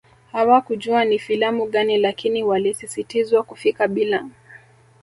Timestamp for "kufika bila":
3.43-4.29